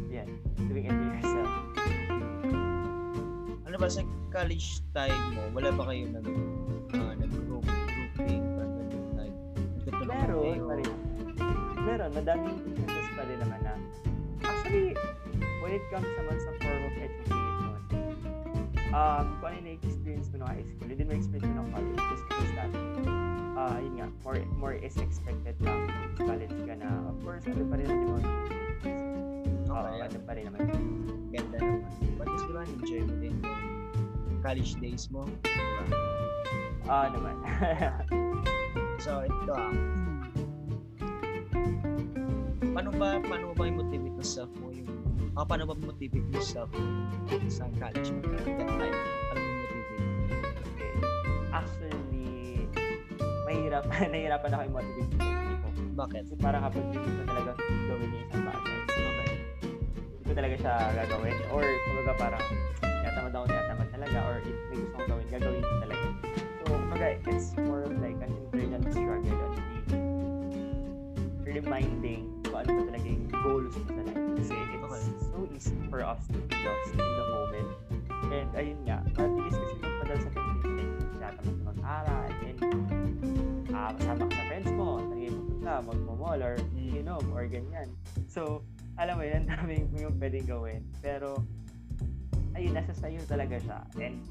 [0.08, 0.28] Yan,
[0.72, 1.52] doing it yourself.
[3.67, 4.00] Ano ba sa
[4.32, 6.28] college time mo, wala ba kayo nag
[6.96, 8.48] uh, nag-group grouping
[10.08, 11.07] Meron pa rin.
[11.88, 13.73] Meron, madaming instances pa rin naman na,
[14.43, 14.91] actually,
[15.63, 17.73] when it comes naman sa form of education,
[18.91, 22.04] um, kung ano yung experience mo ng high school, hindi mo experience mo ng college,
[22.12, 22.71] just because that,
[23.56, 25.71] ah, yun nga, more, more is expected sa
[26.19, 28.36] college ka na, of course, ano pa rin naman yung
[29.71, 30.63] Okay, ano pa rin naman.
[31.32, 31.88] ganda naman.
[32.19, 33.36] But is diba, enjoy mo din
[34.28, 35.84] yung college days mo, diba?
[36.91, 37.36] Ah, naman.
[38.97, 40.07] So, ito ah.
[42.74, 44.89] Paano ba, paano ba i-motivate mo self mo yung,
[45.34, 46.86] ah, paano ba motivate mo self mo
[47.50, 48.22] sa college mo?
[48.38, 48.98] That time,
[49.32, 50.06] paano mo motivate?
[50.67, 50.91] Okay.
[51.50, 52.70] Actually,
[53.46, 55.74] mahirap, nahihirapan ako i-motivate people.
[55.96, 56.22] Bakit?
[56.30, 59.38] Kasi parang kapag hindi ko talaga gawin yung isang bagay, Okay.
[60.13, 61.38] hindi ko talaga siya gagawin.
[61.50, 62.43] Or, kumbaga parang,
[62.84, 64.17] tinatamad ako, tinatamad talaga.
[64.22, 66.08] Or, if may gusto kong gawin, gagawin ko talaga.
[66.38, 68.66] So, kumbaga, it's more of like an internal
[71.58, 74.24] reminding kung ano ba talaga yung goals mo sa life.
[74.38, 75.04] Kasi it's Okay.
[75.34, 77.70] so easy for us to be lost in the moment.
[78.32, 80.88] And ayun nga, mabilis kasi magpadal sa temptation.
[81.17, 82.58] Tinatamad ka mag-aral, and
[83.74, 87.89] ah masama ka sa friends mo, nag-iipon ka, magmo-mall, or inom, or ganyan.
[88.32, 88.63] So,
[88.98, 90.82] alam mo yun, ang daming yung pwedeng gawin.
[91.04, 91.41] Pero,
[92.56, 93.80] ayun, nasa sa'yo talaga siya.
[94.00, 94.24] And,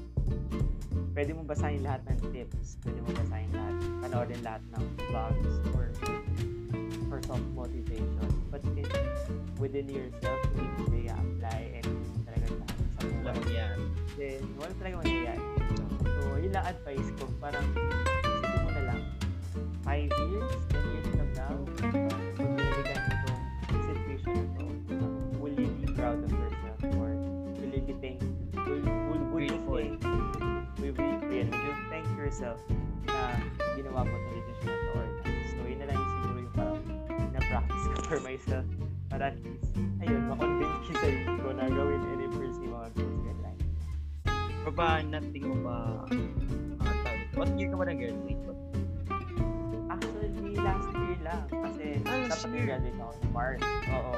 [1.13, 5.85] pwede mo basahin lahat ng tips, pwede mo basahin lahat, panoorin lahat ng vlogs, or
[7.17, 8.29] for self-motivation.
[8.51, 8.87] But it,
[9.59, 12.47] within yourself, hindi siya i-apply and hindi talaga
[12.93, 13.41] sa buhay.
[13.53, 13.77] yan.
[14.17, 15.43] Then, wala talaga mangyayari.
[16.05, 17.25] So, yun lang advice ko.
[17.41, 19.01] Parang, isipin mo na lang,
[19.81, 21.06] 5 years, 10 years
[38.17, 38.65] for myself
[39.07, 39.69] para at least,
[40.01, 43.39] ayun, makonvince ko sa sarili ko na gawin and i-pursue yung mga goals ko in
[43.39, 43.63] life.
[44.65, 45.77] Pa ba, nating mo ba,
[46.81, 48.41] tawag what year ka ba nag-graduate?
[49.87, 51.41] Actually, last year lang.
[51.47, 52.65] Kasi last dapat year.
[52.67, 53.63] graduate ako ng March.
[53.87, 54.13] Oo.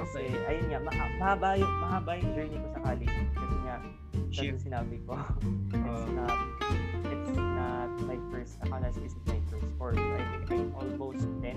[0.00, 0.44] Kasi, Okay.
[0.50, 3.14] ayun nga, ma- mahaba yung, mahaba yung journey ko sa college.
[3.30, 3.76] Kasi nga,
[4.28, 5.14] kasi sinabi ko,
[5.70, 6.38] it's Uh, not,
[7.06, 9.96] it's not my first, accountancy isn't my first course.
[9.96, 11.56] I think I'm almost 10,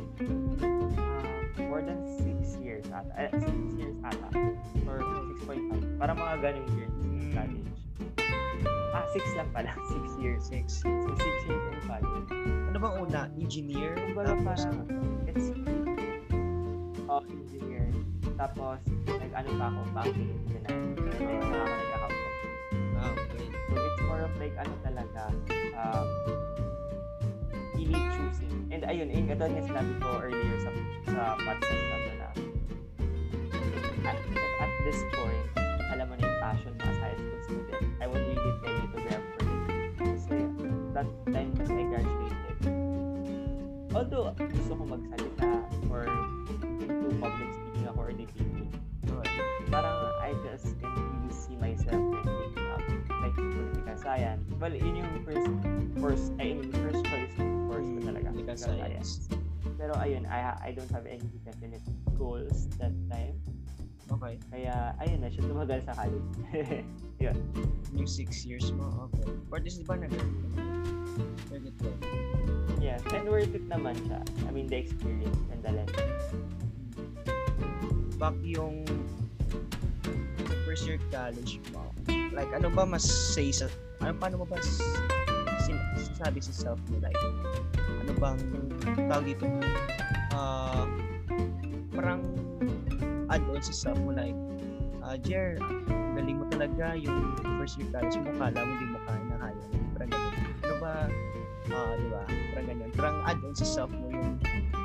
[0.95, 1.12] uh,
[1.73, 3.09] more than 6 years ata.
[3.17, 3.49] Eh, 6
[3.81, 4.29] years ata.
[4.85, 5.01] Or
[5.41, 5.97] 6.5.
[5.97, 7.33] Para mga ganong years in Mm.
[7.33, 7.73] college.
[8.93, 9.73] Ah, 6 lang pala.
[9.89, 10.41] 6 years.
[10.45, 10.85] Six.
[10.85, 12.29] So, 6 years in college.
[12.69, 13.21] Ano bang una?
[13.41, 13.97] Engineer?
[13.97, 14.77] Kumbaga Tapos, parang,
[15.25, 15.49] it's
[17.09, 17.89] uh, engineer.
[18.37, 18.77] Tapos,
[19.09, 20.29] nag-ano pa ako, banking.
[20.53, 20.77] And then,
[21.09, 22.37] saka ako nag-accountant.
[23.01, 23.45] ah, okay.
[23.49, 25.23] So, it's more of like, ano talaga,
[25.73, 26.05] um,
[27.75, 28.69] really choosing.
[28.71, 30.69] And ayun, ayun, katulad nga sinabi ko earlier sa,
[31.09, 32.29] sa podcast na na,
[34.07, 34.17] at,
[34.61, 35.45] at this point,
[35.93, 38.87] alam mo na yung passion mo as high school student, I would really tell you
[38.89, 39.61] to grab for it.
[40.01, 40.37] Kasi,
[40.97, 42.57] that time kasi I graduated,
[43.93, 45.49] although gusto ko magsalita
[45.93, 46.09] or
[46.81, 48.69] into public speaking ako or debating,
[49.03, 49.43] Okay.
[49.69, 52.83] parang I just can really see myself in taking up
[53.21, 54.43] like political science.
[54.57, 55.45] Well, yun yung first
[55.99, 58.27] course, I mean, first choice course ko Mm, talaga.
[58.29, 59.11] political political science.
[59.73, 61.83] pero ayun, I, I don't have any definite
[62.15, 63.35] goals that time.
[64.11, 64.35] Okay.
[64.51, 66.27] Kaya, ayun na, siya tumagal sa college.
[67.23, 67.35] yun.
[67.95, 69.25] Yung six years mo, okay.
[69.49, 70.11] For this, di ba nag.
[72.83, 74.19] Yeah, and worth it naman siya.
[74.45, 76.07] I mean, the experience and the lesson.
[78.19, 78.83] Back yung
[80.67, 81.91] first year college mo,
[82.35, 83.67] like ano ba mas say sa,
[84.01, 84.57] ano paano mo ba
[85.63, 87.15] s- sin, sasabi sa self mo like,
[88.03, 88.39] ano bang
[89.07, 89.47] tawag dito,
[90.31, 90.83] ah,
[91.89, 92.21] parang
[93.31, 94.35] add on sa self mo like,
[95.01, 95.55] ah, Jer,
[96.13, 99.63] galing mo talaga yung first year college mo, kala mo di mo kaya na kaya.
[99.95, 100.33] Parang ganun.
[100.63, 100.93] Ano ba,
[101.71, 102.21] ah, di ba?
[102.27, 102.89] Parang ganun.
[102.93, 104.35] Parang add on sa self mo yung,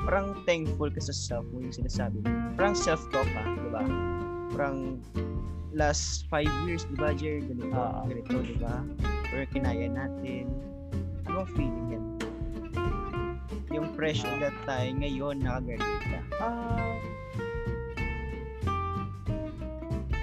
[0.07, 2.29] parang thankful ka sa self mo yung sinasabi mo.
[2.55, 3.83] Parang self-talk ka, di ba?
[4.55, 5.03] Parang
[5.71, 7.45] last five years, di ba, Jer?
[7.45, 8.01] Ganito, Oo.
[8.09, 8.81] ganito, di ba?
[9.33, 10.49] Or kinaya natin.
[11.29, 12.05] Ano ang feeling yan?
[13.69, 16.21] Yung fresh that time, ngayon, nakagraduate ka.
[16.41, 16.97] Ah,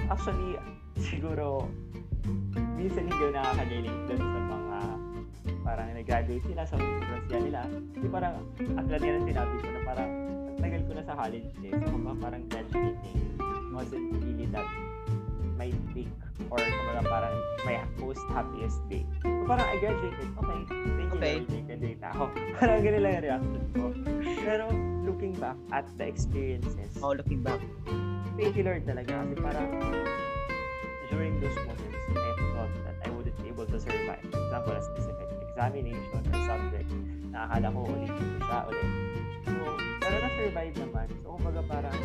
[0.10, 0.58] actually,
[0.98, 1.70] siguro,
[2.74, 4.80] minsan hindi nakaka-relate dun sa mga
[5.62, 6.76] parang nag-graduate sila sa
[7.30, 7.62] siya nila.
[7.94, 10.10] Kasi parang, aklat yan ang sinabi ko na parang,
[10.50, 11.78] ang tagal ko na sa college days.
[11.78, 13.22] So, parang graduating
[13.76, 14.85] wasn't really that
[15.56, 16.12] my peak
[16.48, 19.04] or kumbaga parang my most happiest day.
[19.22, 21.36] So, parang I graduated, okay, thank you Okay.
[21.40, 22.24] Lord, graduate na ako.
[22.56, 23.84] parang ganun lang yung reaction ko.
[24.38, 24.64] Pero
[25.02, 27.62] looking back at the experiences, Oh, looking back.
[28.36, 29.70] thank you Lord talaga kasi parang
[31.08, 34.20] during those moments, I thought that I wouldn't be able to survive.
[34.28, 36.90] For example, a specific examination or subject
[37.32, 38.90] na akala ko ulitin ko siya ulit.
[39.46, 39.62] So,
[40.02, 41.08] pero na-survive naman.
[41.24, 41.96] So, kumbaga parang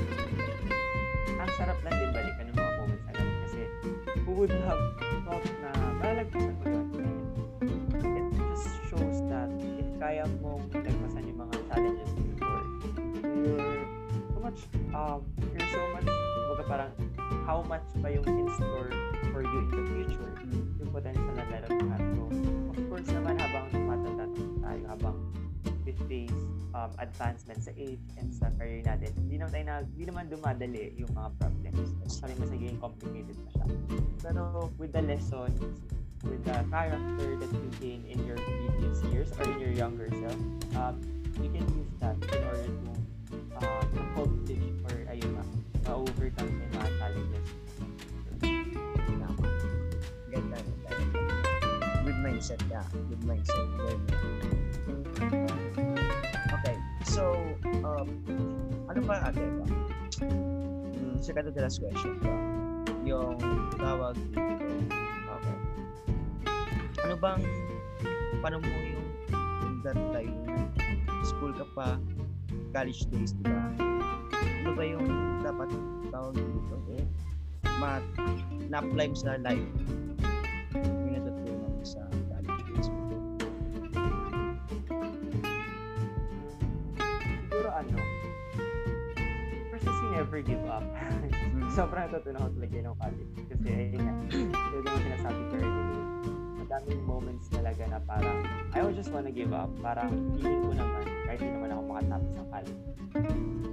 [1.34, 3.12] ang sarap lang din balikan ng mga moments na
[4.24, 4.82] who would have
[5.24, 6.86] thought na malalagpasan ko yun.
[8.00, 12.64] It just shows that if kaya mong lagpasan yung mga challenges before,
[13.24, 13.84] you're
[14.32, 14.60] so much,
[14.96, 15.20] um,
[15.52, 16.92] you're so much, kumbaga parang
[17.44, 18.90] how much pa yung in store
[19.30, 20.32] for you in the future,
[20.80, 21.96] yung potential na meron ka.
[21.98, 22.22] So,
[22.72, 24.26] of course naman, habang tumatanda
[24.64, 25.16] tayo, habang
[25.84, 26.40] we face
[26.74, 30.94] um, advancement sa age and sa career natin, hindi naman tayo na, hindi naman dumadali
[30.96, 31.88] yung mga problems.
[32.04, 33.59] Actually, mas nagiging complicated pa siya.
[34.22, 35.56] Pero with the lessons,
[36.24, 40.36] with the character that you gain in your previous years or in your younger self,
[40.76, 41.00] um,
[41.40, 45.44] you can use that in order to um, accomplish or ayun na,
[45.88, 47.46] ma-overcome yung mga challenges.
[49.08, 49.48] Tama.
[50.28, 50.90] Ganda, ganda.
[52.04, 52.84] Good mindset ka.
[53.08, 53.68] Good mindset.
[53.80, 54.00] Good.
[56.60, 56.76] Okay.
[57.08, 57.40] So,
[57.88, 58.08] um,
[58.84, 59.64] ano pa ate ba?
[60.20, 62.69] Hmm, second to the last question ba?
[63.10, 63.34] Yung
[63.74, 64.38] tawag dito.
[65.26, 65.58] Okay.
[67.02, 67.42] Ano bang,
[68.38, 70.38] paano mo yung, yung that time,
[71.26, 71.98] school ka pa,
[72.70, 73.66] college days, di ba?
[74.62, 75.10] Ano ba yung
[75.42, 75.74] dapat
[76.14, 76.74] tawag dito?
[76.94, 77.02] Eh,
[77.82, 77.98] ma
[78.70, 79.66] na-apply mo sa life
[80.78, 83.10] yung natutunan mo sa college days mo.
[87.42, 87.98] Siguro ano,
[89.74, 90.86] first is you never give up.
[91.70, 93.32] Sobrang natutunan ko talaga ng college.
[93.46, 94.14] Kasi ayun nga,
[94.74, 96.06] yun yung sinasabi ko earlier.
[96.58, 98.38] Madaming moments talaga na parang,
[98.74, 99.70] I would just wanna give up.
[99.78, 102.82] Parang feeling ko naman, kahit di naman ako makatapos ng college.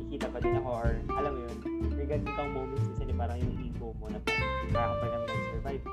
[0.06, 1.56] Kikita pa din ako or, alam mo yun,
[1.98, 5.28] may ganun kang moments kasi ni parang yung ego mo na parang, kaya kapag naman
[5.34, 5.84] nag-survive,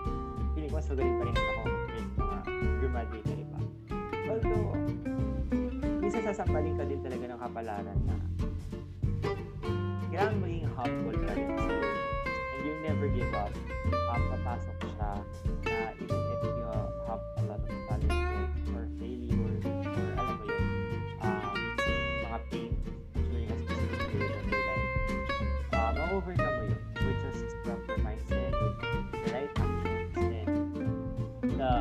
[0.52, 2.38] feeling ko mas magaling pa rin ako sa mga
[2.84, 3.58] graduate na iba.
[4.28, 4.68] Although,
[6.04, 8.16] minsan sasampalin ka din talaga ng kapalaran na
[10.14, 11.32] kailangan maging humble ka
[12.84, 13.48] never give up.
[14.12, 15.16] Um, papasok siya
[15.64, 16.68] na even if you
[17.08, 20.68] have a lot of challenges or failures or alam mo yun,
[21.24, 21.56] um,
[22.28, 22.72] mga pain
[23.16, 24.88] during a specific period of your life,
[25.72, 28.76] uh, ma-overcome mo yun with just proper mindset, with
[29.16, 31.72] the right actions, and the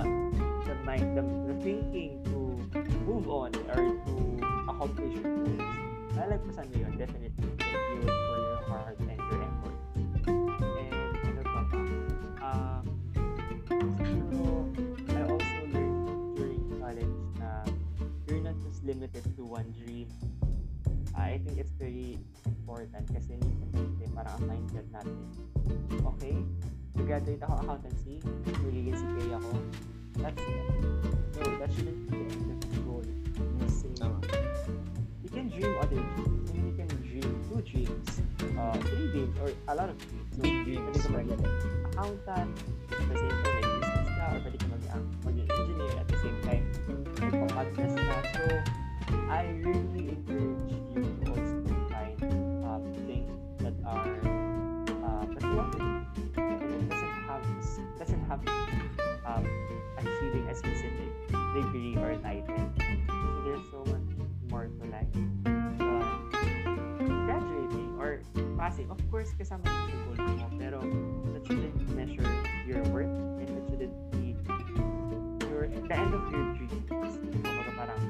[0.72, 2.40] the mind, the, the thinking to
[3.04, 4.16] move on or to
[4.72, 5.68] accomplish your goals.
[6.16, 7.53] Lalagpasan mo yun, definitely.
[19.36, 20.08] To one dream.
[21.16, 25.18] I think it's very important kasi minsan kasi parang ang mindset natin.
[26.16, 26.36] Okay,
[26.98, 28.18] graduate ako accountancy,
[28.66, 29.52] magiging CPA ako.
[30.22, 30.66] That's it.
[31.38, 33.06] No, that shouldn't be the end of the goal.
[33.62, 34.18] Kasi Tama.
[35.26, 36.50] you can dream other dreams.
[36.50, 38.10] I mean, you can dream two dreams,
[38.58, 40.30] uh, three dreams, or a lot of dreams.
[40.38, 40.82] So, dreams.
[40.86, 41.42] pwede ka maging
[41.94, 42.52] accountant,
[42.94, 46.20] at the same time, business ka, or pwede ka maging, ah, maging engineer, at the
[46.22, 46.64] same time,
[47.22, 48.16] magpa-podcast ka.
[48.34, 48.83] So,
[49.30, 50.80] I really encourage you
[51.24, 52.18] to also find
[52.66, 54.18] um, things that are
[55.04, 55.76] uh, that you want
[56.38, 57.44] and it doesn't have
[58.00, 58.42] doesn't have
[59.26, 59.46] um,
[59.98, 61.10] a feeling as specific
[61.54, 62.72] degree or title.
[62.78, 64.08] So there's so much
[64.50, 65.14] more to life.
[65.82, 66.34] uh
[67.26, 68.22] graduating or
[68.58, 70.80] passing, of course, kasama mo goal mo, pero
[71.34, 72.26] that shouldn't measure
[72.68, 74.36] your worth and that shouldn't be
[75.50, 77.16] your the end of your dreams.
[77.44, 78.02] Kumbaga parang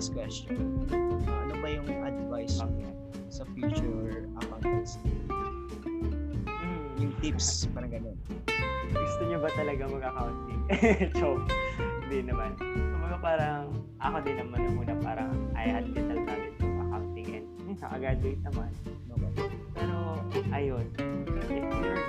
[0.00, 0.56] Last question.
[1.28, 2.96] Ah, ano ba yung advice mo Bakit?
[3.28, 4.96] sa future accountancy?
[5.28, 6.88] Mm.
[7.04, 8.16] Yung tips, parang ganun.
[8.96, 10.60] Gusto niyo ba talaga mag-accounting?
[11.20, 11.44] Joke.
[12.08, 12.56] Hindi naman.
[12.56, 17.46] Kumbaga parang, ako din naman nung una parang I had little knowledge of accounting and
[17.60, 18.72] hmm, nakagraduate naman.
[19.76, 20.16] Pero,
[20.56, 21.44] ayun, if
[21.76, 22.00] you're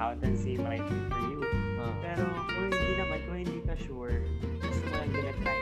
[0.00, 1.44] accountancy might be for you.
[1.76, 4.24] Ah, Pero kung hindi naman, kung hindi ka sure,
[4.56, 5.58] gusto mo lang gina-try,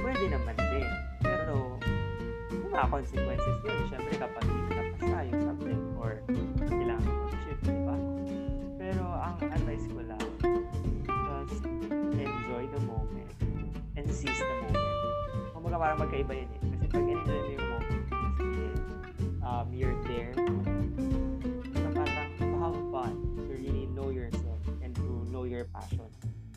[0.00, 0.88] pwede naman din.
[1.20, 1.76] Pero,
[2.56, 3.78] may mga consequences yun.
[3.92, 6.10] Siyempre, kapag hindi ka napasa yung subject or
[6.56, 7.96] kailangan mo mag-shift, di ba?
[8.80, 10.24] Pero, ang advice ko lang,
[11.52, 11.64] just
[12.16, 13.28] enjoy the moment
[14.00, 14.88] and seize the moment.
[15.52, 16.60] Kumbaga parang magkaiba yun eh.
[16.80, 18.04] Kasi pag enjoy mo yung moment,
[19.44, 20.32] um, you're there,
[25.52, 26.00] your passion.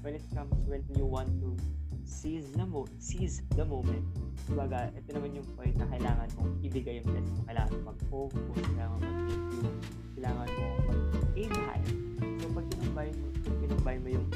[0.02, 1.58] When it comes, when you want to
[2.06, 4.06] seize the mo seize the moment,
[4.48, 7.42] kumbaga, ito naman yung point na kailangan mong ibigay yung best mo.
[7.44, 9.64] Kailangan mo mag-focus, kailangan mo mag-review,
[10.16, 11.86] kailangan mo mag-aim high.
[12.40, 14.28] So, pag tinumbay mo, tinumbay mo yung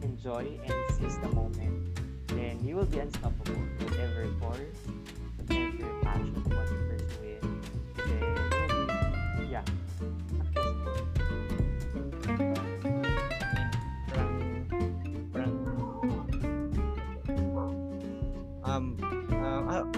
[0.00, 1.76] enjoy and seize the moment,
[2.32, 3.60] then you will be unstoppable.
[3.84, 4.80] Whatever course,
[5.36, 6.61] whatever passion you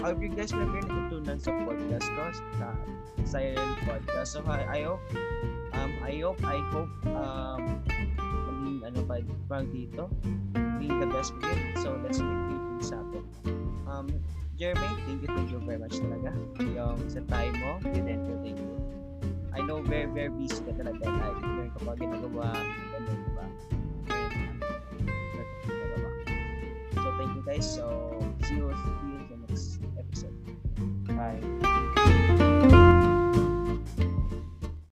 [0.05, 2.23] hope you guys na kayo natutunan sa podcast ko,
[2.61, 2.67] sa
[3.25, 4.37] Silent Podcast.
[4.37, 5.01] So, I, I hope,
[5.73, 7.81] um, I hope, I hope, um,
[8.21, 9.17] maging, ano pa,
[9.49, 10.05] parang dito,
[10.77, 11.57] being the best we can.
[11.81, 13.23] So, let's make great things happen.
[13.89, 14.05] Um,
[14.61, 16.29] Jeremy, thank you, thank you very much talaga.
[16.61, 18.77] Yung sa time mo, thank you, thank you.
[19.57, 21.01] I know very, very busy ka talaga.
[21.01, 22.53] Like, meron ka ginagawa,
[22.93, 23.45] ganun, ba?
[26.93, 27.65] So, thank you guys.
[27.65, 29.24] So, see you, see you
[31.19, 31.94] 哎。